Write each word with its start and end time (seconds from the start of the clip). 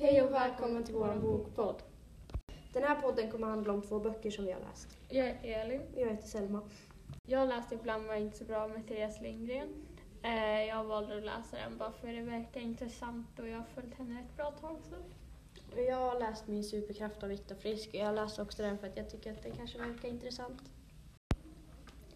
Hej 0.00 0.22
och 0.22 0.32
välkommen 0.32 0.84
till 0.84 0.94
vår 0.94 1.14
bokpodd. 1.14 1.82
Den 2.72 2.82
här 2.82 2.94
podden 3.00 3.30
kommer 3.30 3.46
handla 3.46 3.72
om 3.72 3.82
två 3.82 3.98
böcker 3.98 4.30
som 4.30 4.44
vi 4.44 4.52
har 4.52 4.60
läst. 4.60 4.88
Jag 5.08 5.24
heter 5.26 5.48
Elin. 5.48 5.80
Jag 5.96 6.08
heter 6.10 6.28
Selma. 6.28 6.62
Jag 7.26 7.48
läste 7.48 7.74
Ibland 7.74 8.06
var 8.06 8.14
inte 8.14 8.38
så 8.38 8.44
bra 8.44 8.68
med 8.68 8.88
Therese 8.88 9.20
Lindgren. 9.20 9.68
Eh, 10.22 10.64
Jag 10.64 10.84
valde 10.84 11.16
att 11.16 11.24
läsa 11.24 11.56
den 11.56 11.78
bara 11.78 11.92
för 11.92 12.08
det 12.08 12.22
verkar 12.22 12.60
intressant 12.60 13.38
och 13.38 13.48
jag 13.48 13.56
har 13.58 13.64
följt 13.74 13.94
henne 13.94 14.20
ett 14.20 14.36
bra 14.36 14.50
tag. 14.50 14.76
Så. 14.82 14.94
Jag 15.80 15.96
har 15.96 16.20
läst 16.20 16.46
Min 16.46 16.64
superkraft 16.64 17.22
av 17.22 17.28
Viktor 17.28 17.54
Frisk 17.54 17.88
och 17.88 17.94
jag 18.00 18.14
läste 18.14 18.42
också 18.42 18.62
den 18.62 18.78
för 18.78 18.86
att 18.86 18.96
jag 18.96 19.10
tycker 19.10 19.32
att 19.32 19.42
den 19.42 19.52
kanske 19.52 19.78
verkar 19.78 20.08
intressant. 20.08 20.62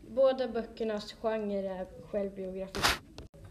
Båda 0.08 0.48
böckernas 0.48 1.12
genre 1.12 1.68
är 1.68 1.86
självbiografi. 2.10 2.80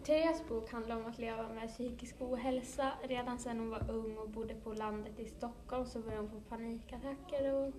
Therese 0.03 0.43
bok 0.49 0.71
handlar 0.71 0.95
om 0.95 1.05
att 1.05 1.19
leva 1.19 1.47
med 1.47 1.69
psykisk 1.69 2.15
ohälsa. 2.19 2.91
Redan 3.03 3.39
sedan 3.39 3.59
hon 3.59 3.69
var 3.69 3.91
ung 3.91 4.17
och 4.17 4.29
bodde 4.29 4.55
på 4.55 4.73
landet 4.73 5.19
i 5.19 5.25
Stockholm 5.25 5.85
så 5.85 5.99
började 5.99 6.21
hon 6.21 6.29
få 6.29 6.39
panikattacker 6.49 7.53
och 7.53 7.73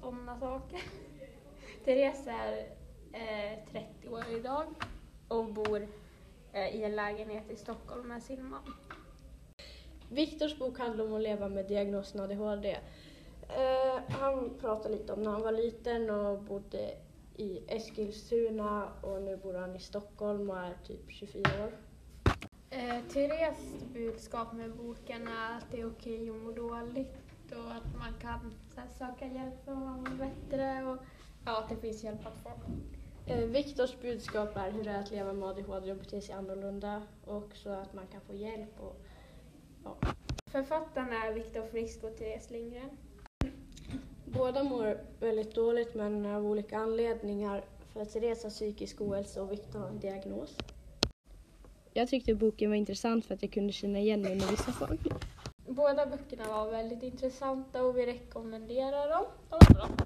sådana 0.00 0.40
saker. 0.40 0.80
Therese 1.84 2.26
är 2.26 2.58
eh, 3.12 3.58
30 3.72 4.08
år 4.08 4.24
idag 4.30 4.64
och 5.28 5.52
bor 5.52 5.88
eh, 6.52 6.76
i 6.76 6.82
en 6.82 6.96
lägenhet 6.96 7.50
i 7.50 7.56
Stockholm 7.56 8.08
med 8.08 8.22
sin 8.22 8.48
man. 8.48 8.74
Viktors 10.10 10.58
bok 10.58 10.78
handlar 10.78 11.04
om 11.04 11.14
att 11.14 11.22
leva 11.22 11.48
med 11.48 11.66
diagnosen 11.66 12.20
ADHD. 12.20 12.78
Eh, 13.48 14.00
han 14.08 14.50
pratar 14.60 14.90
lite 14.90 15.12
om 15.12 15.22
när 15.22 15.30
han 15.30 15.42
var 15.42 15.52
liten 15.52 16.10
och 16.10 16.42
bodde 16.42 16.94
i 17.38 17.62
Eskilstuna 17.68 18.88
och 19.02 19.22
nu 19.22 19.36
bor 19.36 19.54
han 19.54 19.76
i 19.76 19.78
Stockholm 19.78 20.50
och 20.50 20.58
är 20.58 20.74
typ 20.84 21.10
24 21.10 21.42
år. 21.64 21.72
Eh, 22.70 23.02
Therese 23.12 23.84
budskap 23.92 24.52
med 24.52 24.76
boken 24.76 25.28
är 25.28 25.56
att 25.56 25.66
det 25.70 25.80
är 25.80 25.86
okej 25.86 26.30
att 26.30 26.36
må 26.36 26.52
dåligt 26.52 27.14
och 27.50 27.72
att 27.72 27.98
man 27.98 28.14
kan 28.20 28.54
här, 28.76 28.88
söka 28.98 29.26
hjälp 29.26 29.64
för 29.64 29.72
att 29.72 29.78
må 29.78 30.16
bättre 30.24 30.84
och 30.84 30.96
ja, 31.44 31.58
att 31.62 31.68
det 31.68 31.76
finns 31.76 32.04
hjälp 32.04 32.26
att 32.26 32.38
få. 32.38 32.52
Eh, 33.26 33.46
Viktors 33.46 34.00
budskap 34.00 34.56
är 34.56 34.70
hur 34.70 34.84
det 34.84 34.90
är 34.90 35.00
att 35.00 35.10
leva 35.10 35.32
med 35.32 35.48
ADHD 35.48 35.92
och 35.92 35.98
bete 35.98 36.20
sig 36.20 36.34
annorlunda 36.34 37.02
och 37.24 37.50
så 37.54 37.70
att 37.70 37.94
man 37.94 38.06
kan 38.06 38.20
få 38.20 38.34
hjälp. 38.34 38.80
Och, 38.80 39.02
ja. 39.84 39.96
Författarna 40.46 41.24
är 41.26 41.32
Viktor 41.32 41.66
Frisk 41.66 42.04
och 42.04 42.16
Therese 42.16 42.50
Lindgren. 42.50 42.90
Båda 44.36 44.62
mår 44.62 45.00
väldigt 45.20 45.54
dåligt 45.54 45.94
men 45.94 46.26
av 46.26 46.46
olika 46.46 46.78
anledningar. 46.78 47.64
För 47.92 48.00
att 48.00 48.12
Therese 48.12 48.42
har 48.42 48.50
psykisk 48.50 49.00
ohälsa 49.00 49.42
och 49.42 49.52
Viktor 49.52 49.78
har 49.78 49.88
en 49.88 50.00
diagnos. 50.00 50.56
Jag 51.92 52.08
tyckte 52.08 52.34
boken 52.34 52.70
var 52.70 52.76
intressant 52.76 53.26
för 53.26 53.34
att 53.34 53.42
jag 53.42 53.52
kunde 53.52 53.72
känna 53.72 53.98
igen 53.98 54.22
mig 54.22 54.34
med 54.34 54.48
vissa 54.50 54.72
saker. 54.72 55.12
Båda 55.66 56.06
böckerna 56.06 56.48
var 56.48 56.70
väldigt 56.70 57.02
intressanta 57.02 57.82
och 57.82 57.96
vi 57.96 58.06
rekommenderar 58.06 59.08
dem. 59.08 59.24
De 59.50 59.74
bra. 59.74 59.88
Då! 59.98 60.05